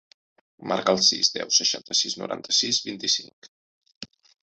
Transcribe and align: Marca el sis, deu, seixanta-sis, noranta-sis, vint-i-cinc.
Marca 0.71 0.95
el 0.99 1.03
sis, 1.09 1.29
deu, 1.37 1.53
seixanta-sis, 1.59 2.17
noranta-sis, 2.25 2.83
vint-i-cinc. 2.91 3.55